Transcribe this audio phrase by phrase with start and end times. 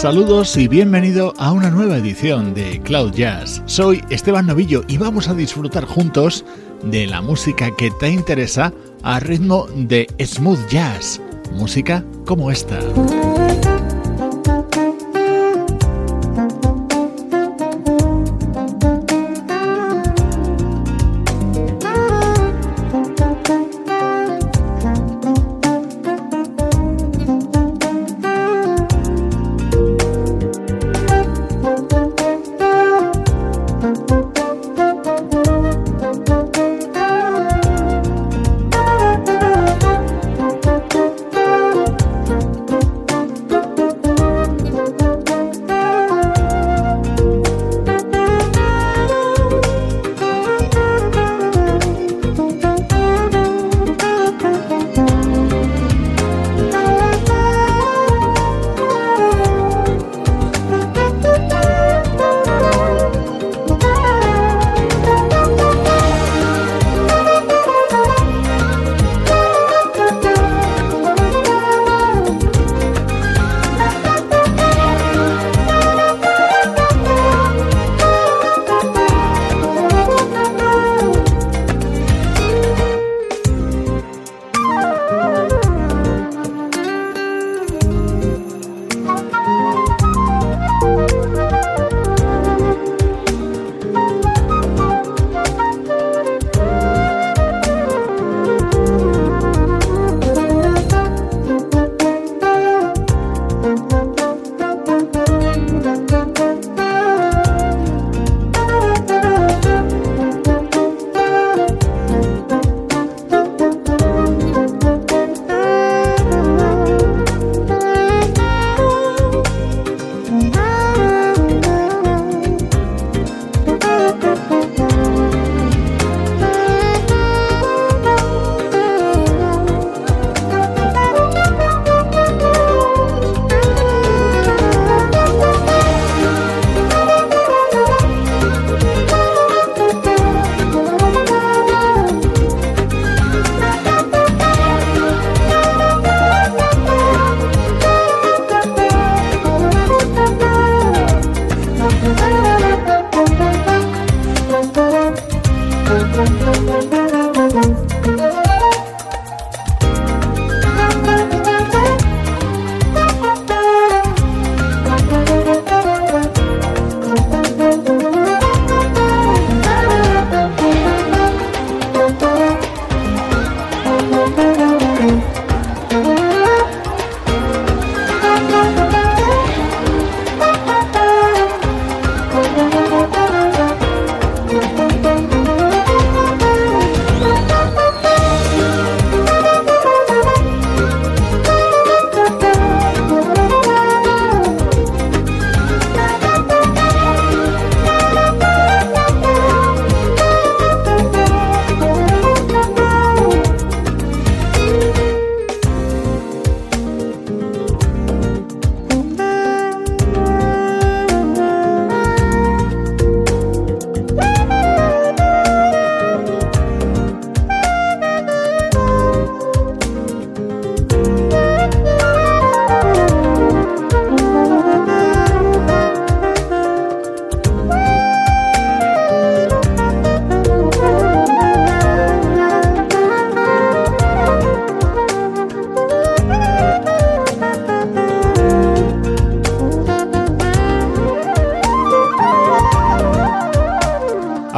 [0.00, 3.62] Saludos y bienvenido a una nueva edición de Cloud Jazz.
[3.66, 6.42] Soy Esteban Novillo y vamos a disfrutar juntos
[6.82, 11.20] de la música que te interesa a ritmo de smooth jazz,
[11.52, 12.78] música como esta.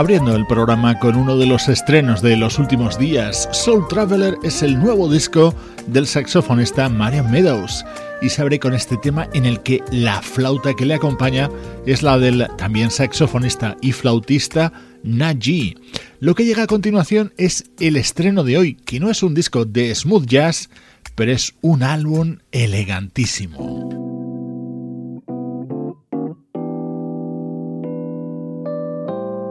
[0.02, 4.64] Abriendo el programa con uno de los estrenos de los últimos días, Soul Traveler es
[4.64, 5.54] el nuevo disco
[5.86, 7.84] del saxofonista Marian Meadows
[8.20, 11.48] y se abre con este tema en el que la flauta que le acompaña
[11.86, 14.72] es la del también saxofonista y flautista
[15.04, 15.76] Naji.
[16.18, 19.64] Lo que llega a continuación es el estreno de hoy, que no es un disco
[19.64, 20.68] de smooth jazz,
[21.14, 23.61] pero es un álbum elegantísimo.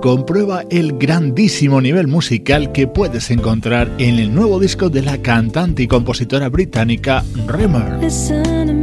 [0.01, 5.83] Comprueba el grandísimo nivel musical que puedes encontrar en el nuevo disco de la cantante
[5.83, 8.80] y compositora británica Rimmer.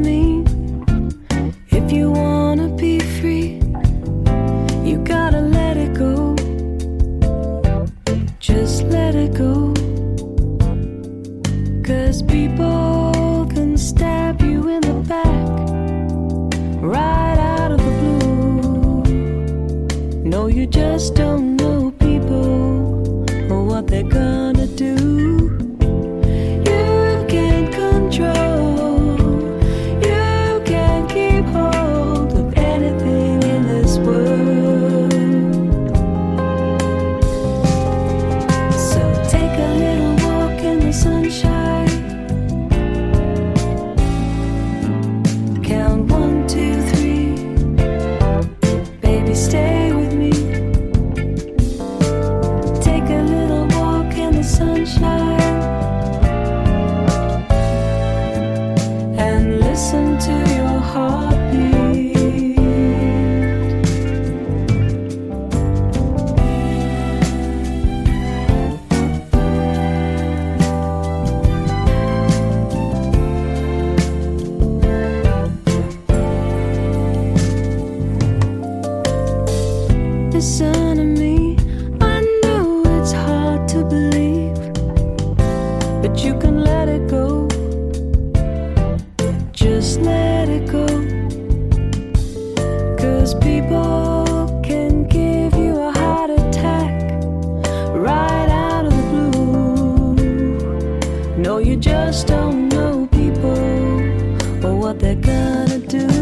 [101.69, 106.18] You just don't know people or what they're gonna do.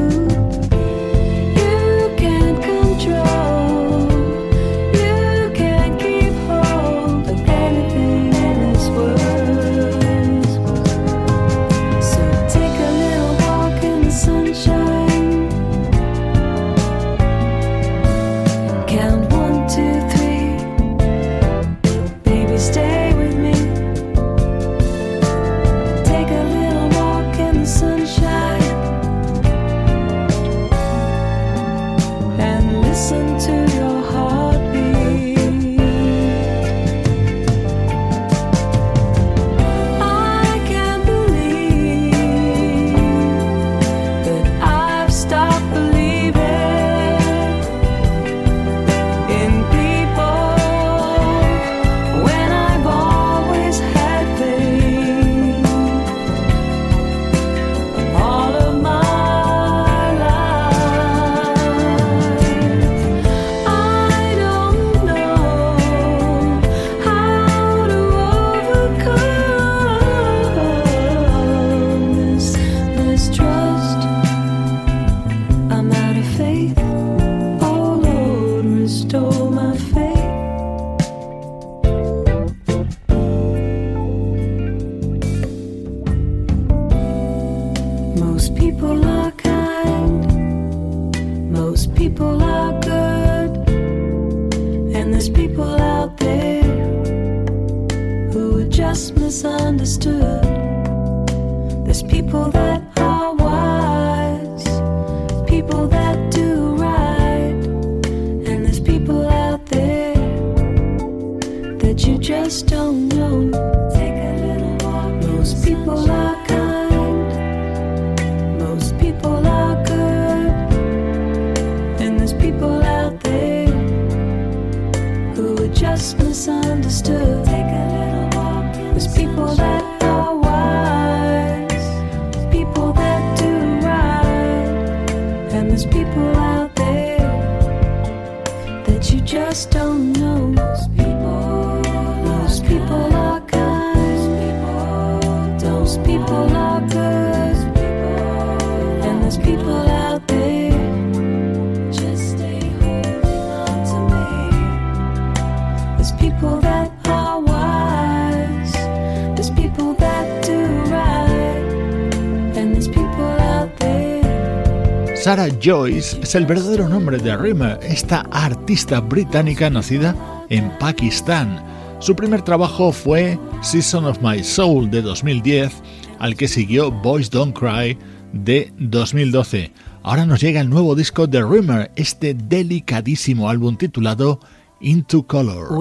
[165.67, 170.15] Joyce es el verdadero nombre de Rima, esta artista británica nacida
[170.49, 171.61] en Pakistán.
[171.99, 175.83] Su primer trabajo fue Season of My Soul de 2010,
[176.21, 177.99] al que siguió Boys Don't Cry
[178.33, 179.73] de 2012.
[180.05, 184.39] Ahora nos llega el nuevo disco de Rimmer, este delicadísimo álbum titulado
[184.79, 185.73] Into Color.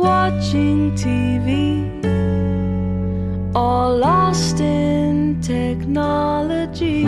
[0.00, 1.90] watching TV
[3.54, 7.06] all lost in technology.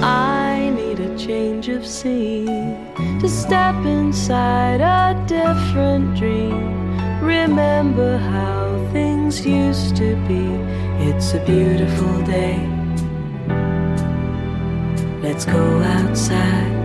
[0.00, 2.76] I need a change of scene
[3.20, 6.96] to step inside a different dream.
[7.20, 10.44] Remember how things used to be.
[11.08, 12.58] It's a beautiful day.
[15.22, 16.83] Let's go outside.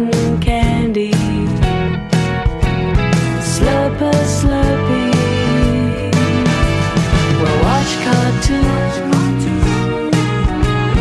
[0.00, 1.12] cotton candy.
[3.40, 6.10] Slurp a slurpee.
[7.40, 8.96] We'll watch cartoons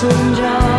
[0.00, 0.77] 生长。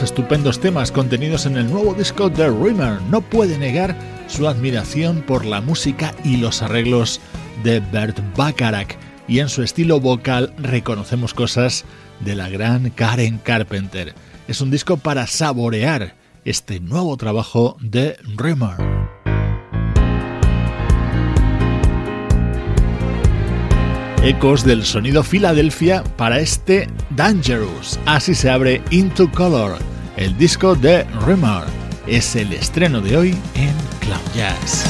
[0.00, 3.02] estupendos temas contenidos en el nuevo disco de Rumor.
[3.10, 3.94] No puede negar
[4.26, 7.20] su admiración por la música y los arreglos
[7.62, 8.96] de Bert Bacharach.
[9.28, 11.84] Y en su estilo vocal reconocemos cosas
[12.20, 14.14] de la gran Karen Carpenter.
[14.48, 16.14] Es un disco para saborear
[16.46, 19.21] este nuevo trabajo de Rumor.
[24.22, 27.98] Ecos del sonido Filadelfia para este Dangerous.
[28.06, 29.78] Así se abre Into Color,
[30.16, 31.64] el disco de Rimmer.
[32.06, 34.86] Es el estreno de hoy en Cloud Jazz.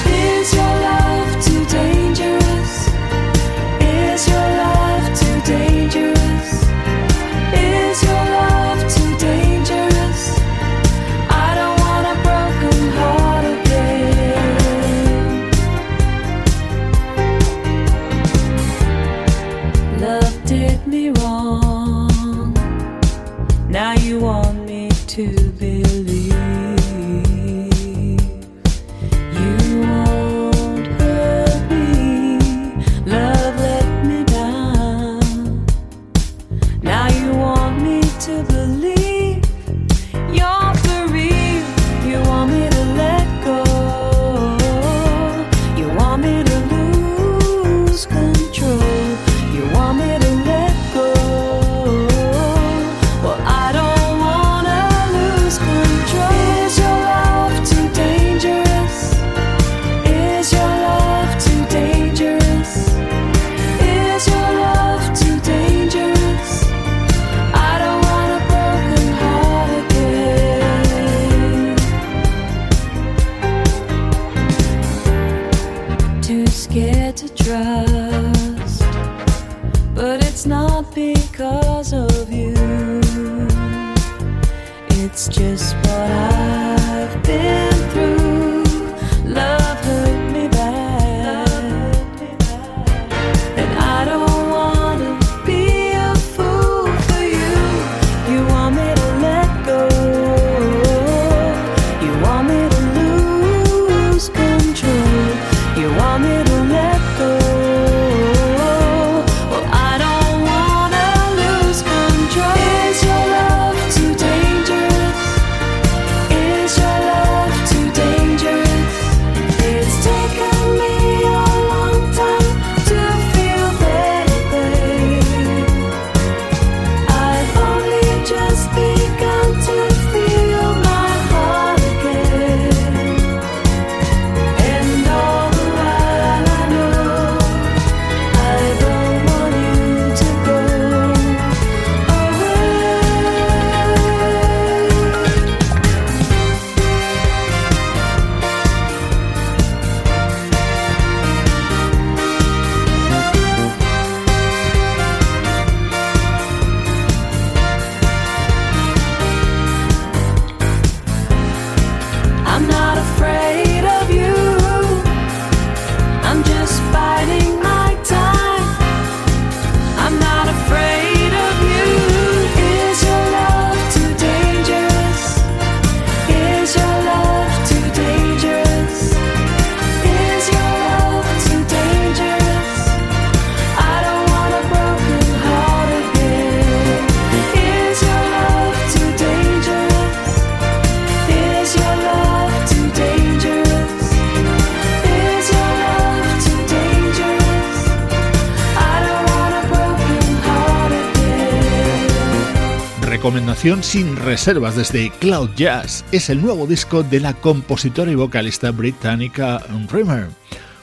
[203.62, 206.04] Sin reservas desde Cloud Jazz.
[206.10, 210.26] Es el nuevo disco de la compositora y vocalista británica Rimmer.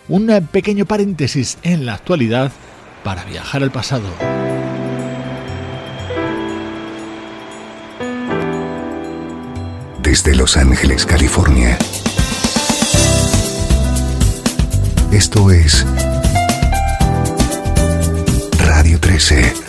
[0.07, 2.53] Un pequeño paréntesis en la actualidad
[3.03, 4.07] para viajar al pasado.
[10.01, 11.77] Desde Los Ángeles, California.
[15.11, 15.85] Esto es
[18.57, 19.68] Radio 13.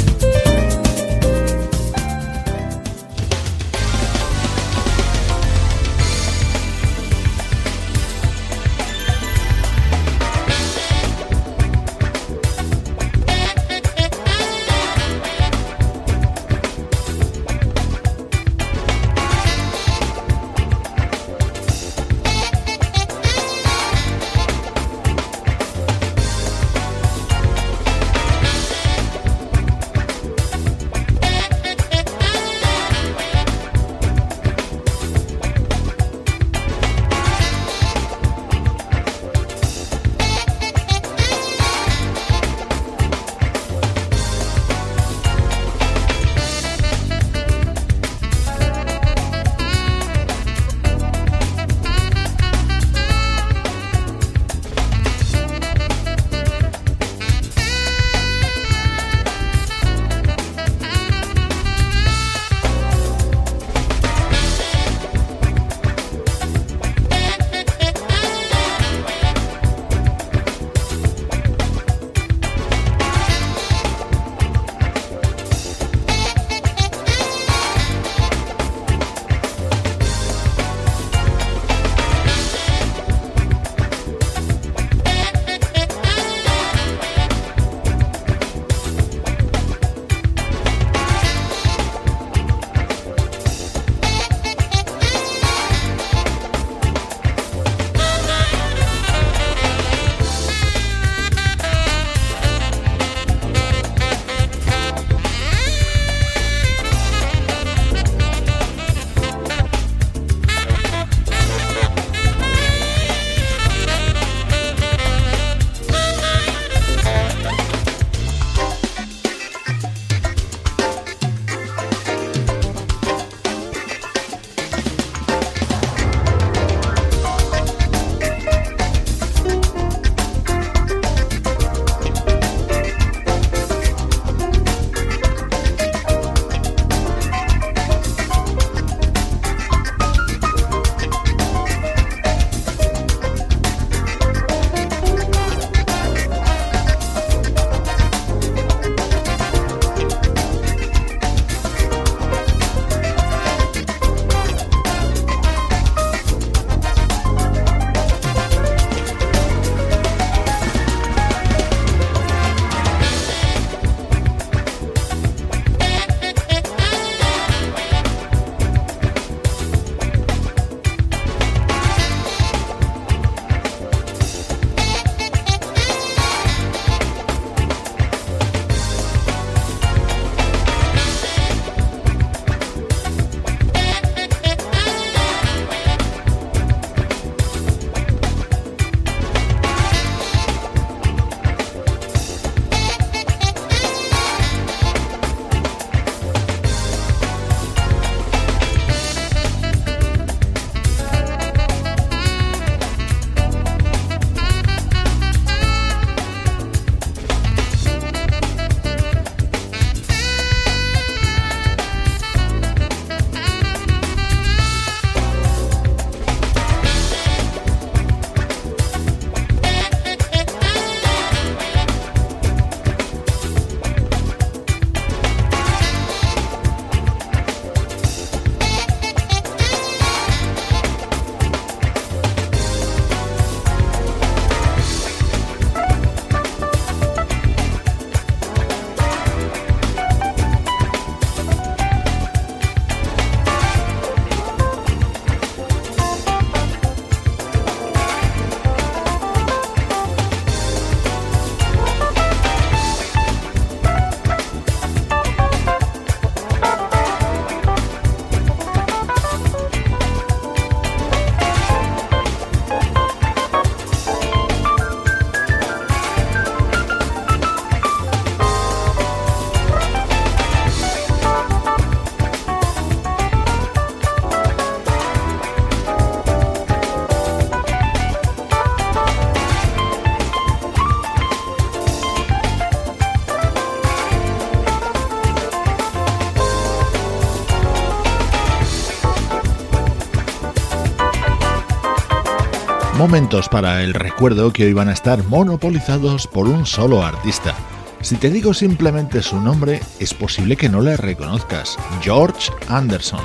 [293.01, 297.55] Momentos para el recuerdo que hoy van a estar monopolizados por un solo artista.
[298.01, 301.79] Si te digo simplemente su nombre, es posible que no le reconozcas.
[302.03, 303.23] George Anderson.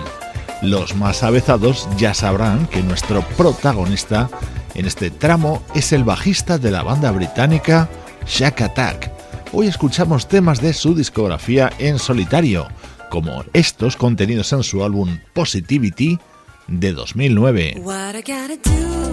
[0.62, 4.30] Los más avezados ya sabrán que nuestro protagonista
[4.74, 7.86] en este tramo es el bajista de la banda británica
[8.26, 9.10] Shack Attack.
[9.52, 12.66] Hoy escuchamos temas de su discografía en solitario,
[13.10, 16.18] como estos contenidos en su álbum Positivity
[16.66, 17.74] de 2009.
[17.84, 19.05] What I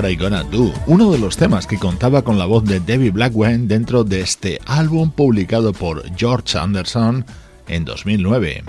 [0.00, 4.02] Gonna Do, uno de los temas que contaba con la voz de Debbie Blackwell dentro
[4.02, 7.26] de este álbum publicado por George Anderson
[7.68, 8.64] en 2009.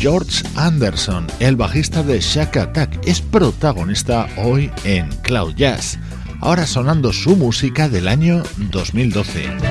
[0.00, 5.98] George Anderson, el bajista de Shack Attack, es protagonista hoy en Cloud Jazz.
[6.40, 9.67] ahora sonando su música del año 2012.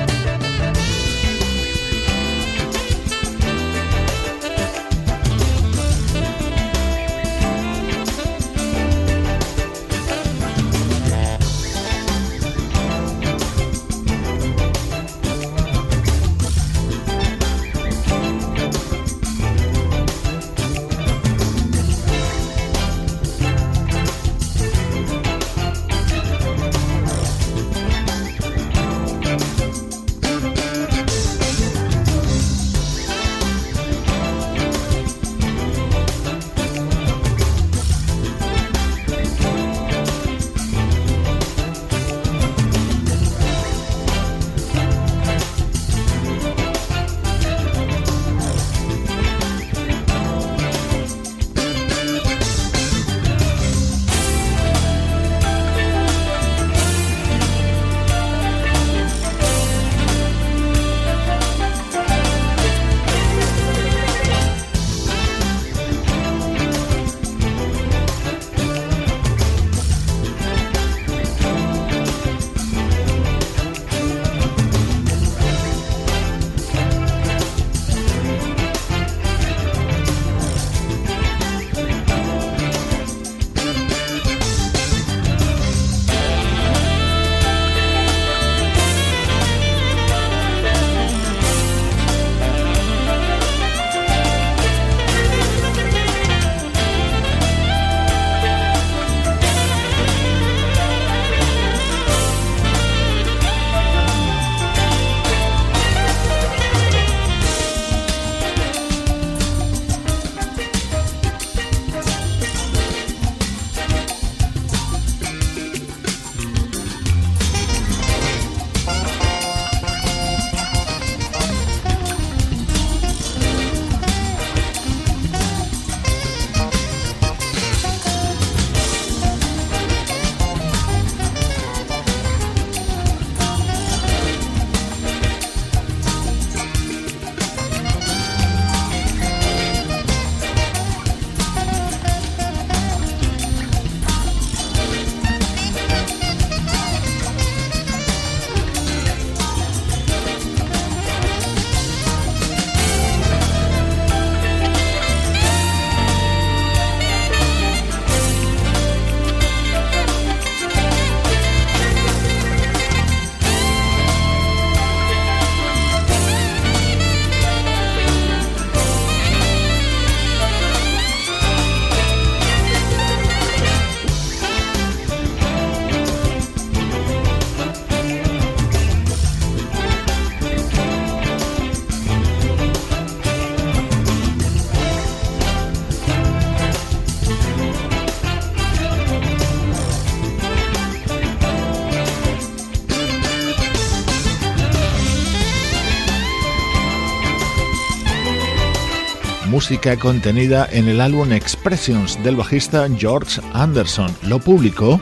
[199.68, 204.10] Música contenida en el álbum Expressions del bajista George Anderson.
[204.22, 204.98] Lo publicó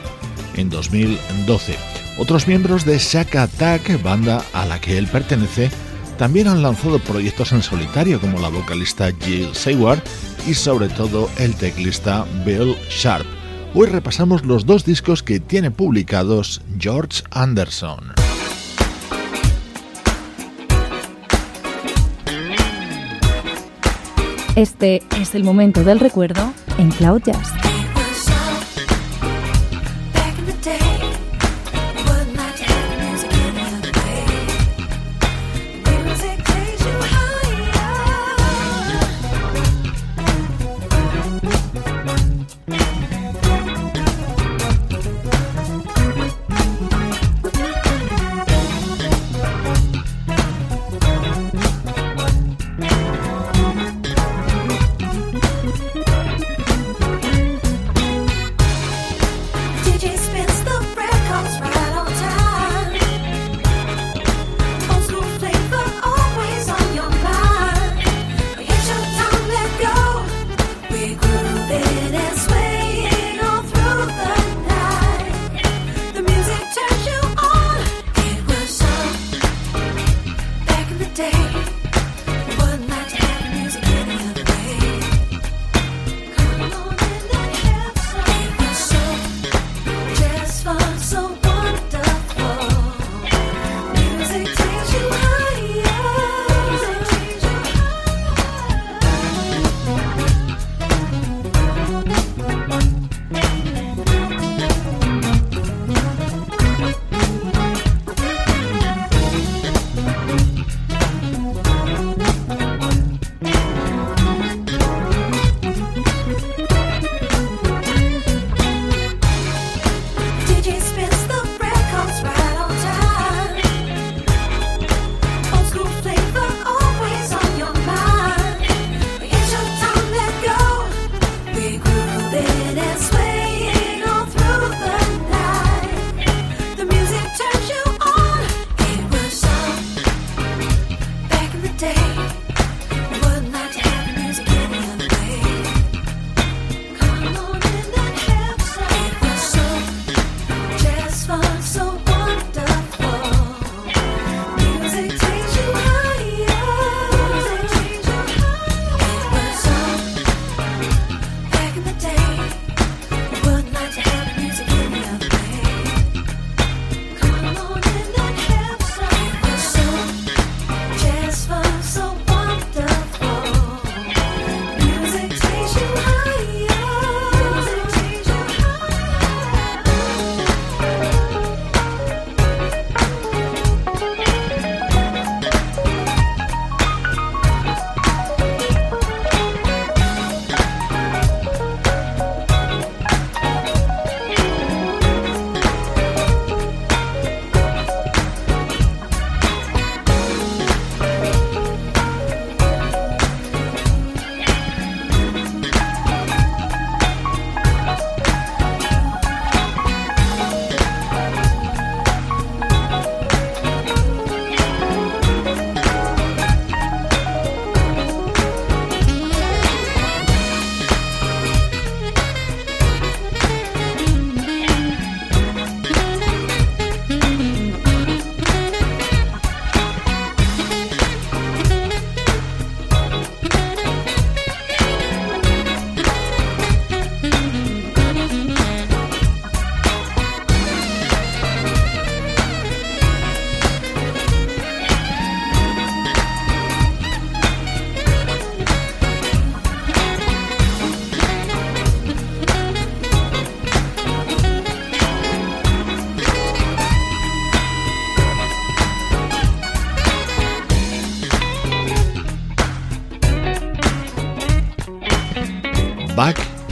[0.56, 1.76] en 2012.
[2.18, 5.70] Otros miembros de Shack Attack, banda a la que él pertenece,
[6.18, 10.02] también han lanzado proyectos en solitario como la vocalista Jill Seward
[10.48, 13.26] y sobre todo el teclista Bill Sharp.
[13.72, 18.15] Hoy repasamos los dos discos que tiene publicados George Anderson.
[24.56, 27.20] Este es el momento del recuerdo en Cloud.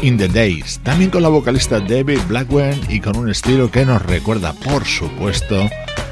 [0.04, 4.02] In the Days, también con la vocalista David Blackwell y con un estilo que nos
[4.02, 5.66] recuerda, por supuesto,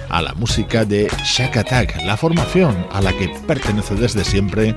[0.09, 4.75] a la música de Shack Attack, la formación a la que pertenece desde siempre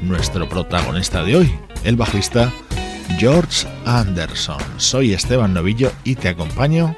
[0.00, 1.54] nuestro protagonista de hoy,
[1.84, 2.50] el bajista
[3.18, 4.62] George Anderson.
[4.78, 6.96] Soy Esteban Novillo y te acompaño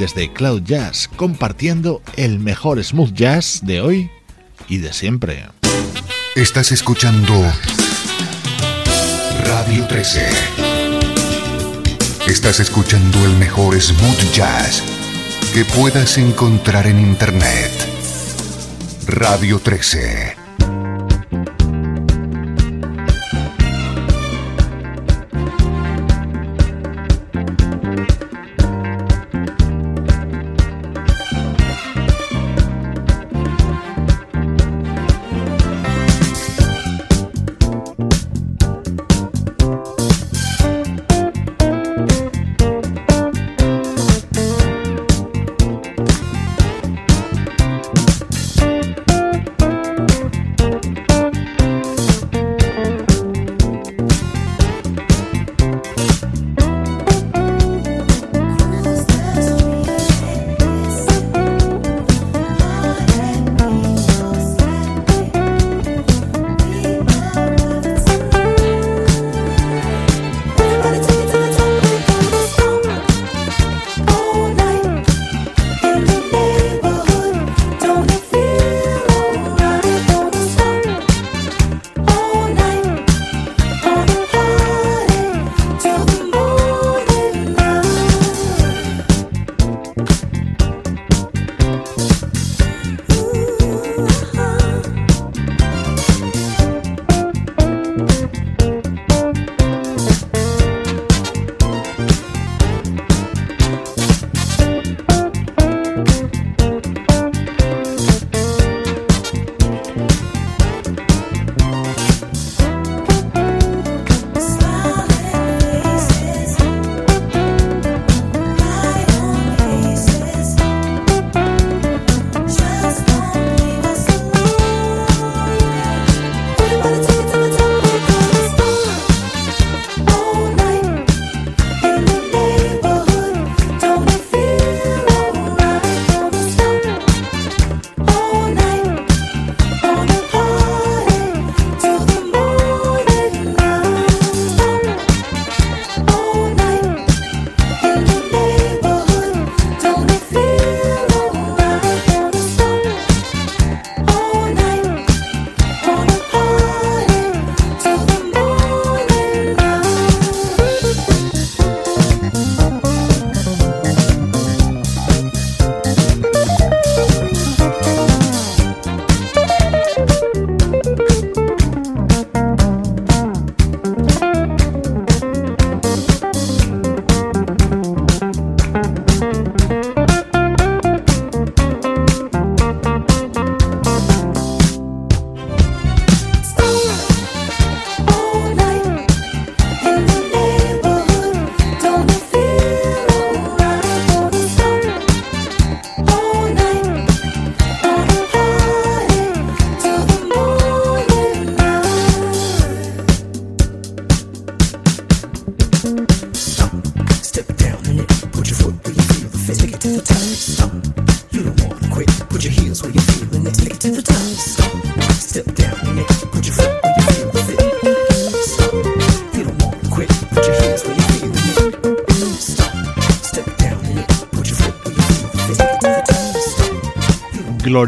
[0.00, 4.10] desde Cloud Jazz, compartiendo el mejor smooth jazz de hoy
[4.68, 5.46] y de siempre.
[6.34, 7.34] Estás escuchando
[9.44, 10.67] Radio 13.
[12.28, 14.82] Estás escuchando el mejor smooth jazz
[15.54, 17.72] que puedas encontrar en Internet.
[19.06, 20.37] Radio 13.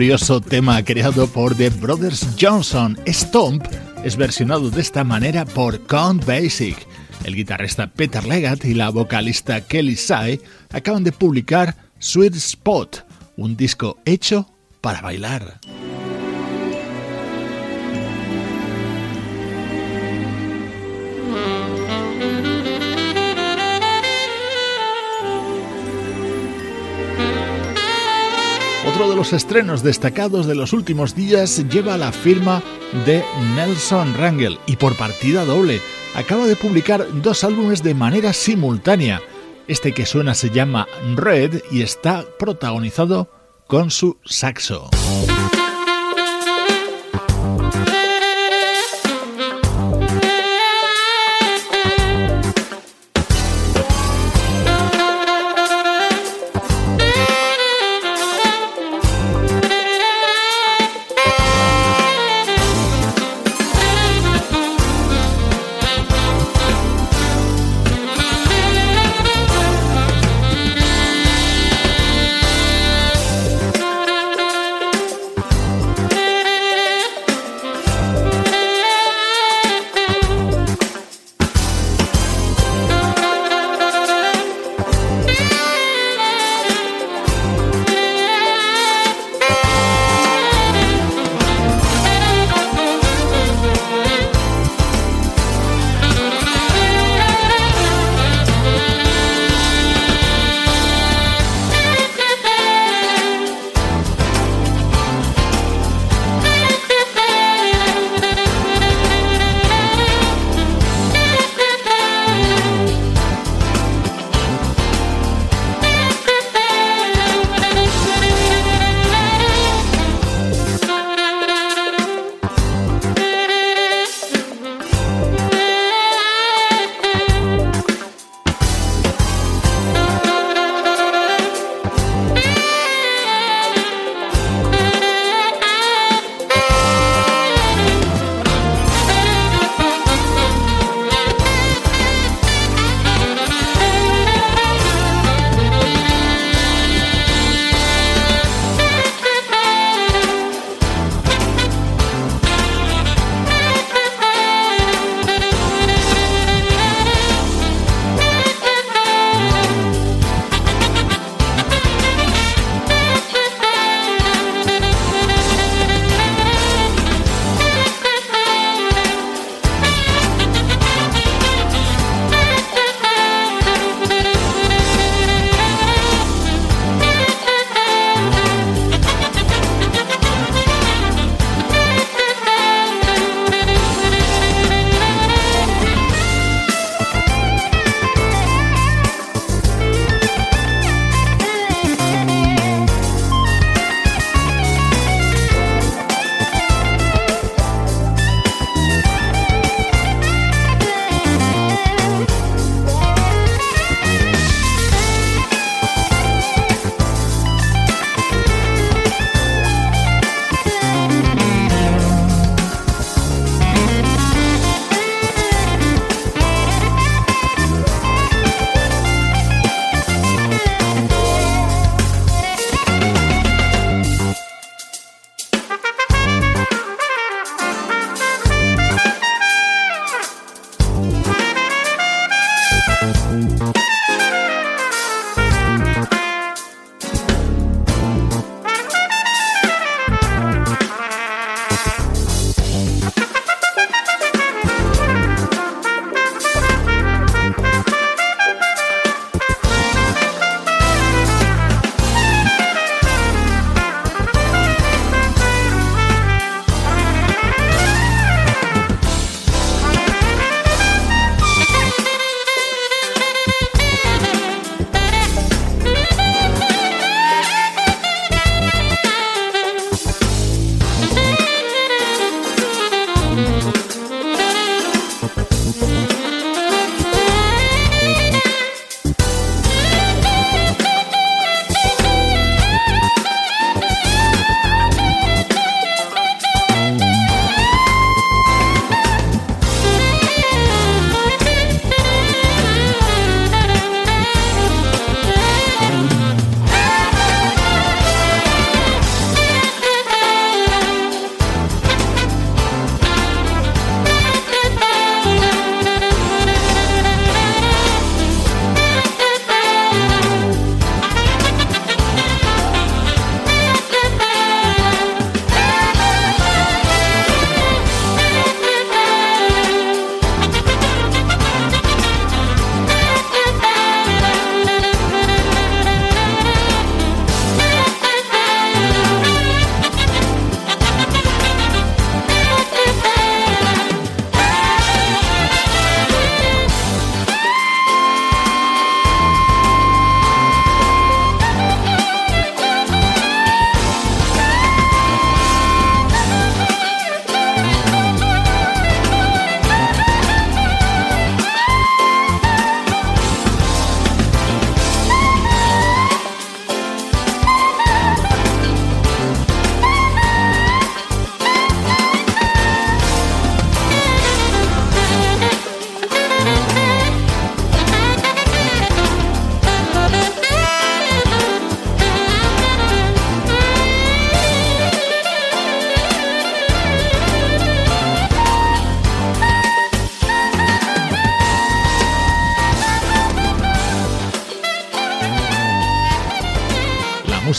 [0.01, 2.98] Glorioso tema creado por The Brothers Johnson.
[3.07, 3.62] Stomp
[4.03, 6.86] es versionado de esta manera por Count Basic.
[7.24, 10.40] El guitarrista Peter Leggett y la vocalista Kelly Sai
[10.72, 15.61] acaban de publicar Sweet Spot, un disco hecho para bailar.
[29.01, 32.62] Otro de los estrenos destacados de los últimos días lleva la firma
[33.07, 33.24] de
[33.57, 35.80] Nelson Rangel y por partida doble
[36.14, 39.22] acaba de publicar dos álbumes de manera simultánea.
[39.68, 40.86] Este que suena se llama
[41.16, 43.30] Red y está protagonizado
[43.66, 44.90] con su saxo.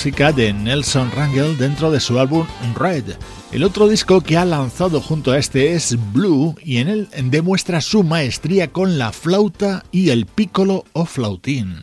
[0.03, 3.03] De Nelson Rangel dentro de su álbum Red.
[3.51, 7.81] El otro disco que ha lanzado junto a este es Blue y en él demuestra
[7.81, 11.80] su maestría con la flauta y el piccolo o flautín.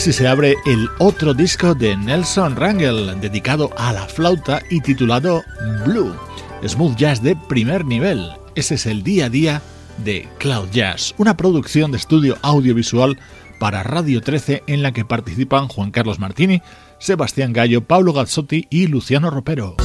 [0.00, 5.44] Así se abre el otro disco de Nelson Rangel, dedicado a la flauta y titulado
[5.84, 6.16] Blue,
[6.66, 8.30] smooth jazz de primer nivel.
[8.54, 9.62] Ese es el día a día
[10.02, 13.18] de Cloud Jazz, una producción de estudio audiovisual
[13.58, 16.62] para Radio 13 en la que participan Juan Carlos Martini,
[16.98, 19.76] Sebastián Gallo, Pablo Gazzotti y Luciano Ropero.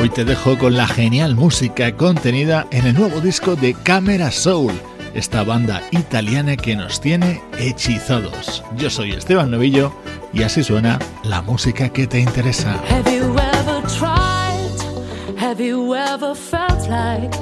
[0.00, 4.72] Hoy te dejo con la genial música contenida en el nuevo disco de Camera Soul,
[5.12, 8.62] esta banda italiana que nos tiene hechizados.
[8.76, 9.92] Yo soy Esteban Novillo
[10.32, 12.74] y así suena la música que te interesa.
[12.88, 15.36] Have you ever tried?
[15.36, 17.36] Have you ever felt like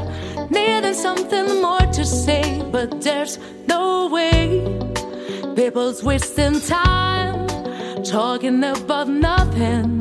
[0.48, 3.38] needing something more to say, but there's
[3.68, 4.64] no way?
[5.54, 7.46] People's wasting time
[8.02, 10.00] talking about nothing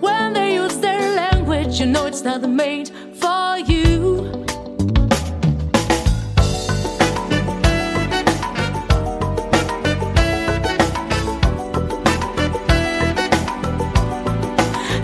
[0.00, 1.37] when they use their language.
[1.48, 4.26] language, you know it's not made for you.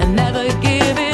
[0.01, 1.14] And never give it.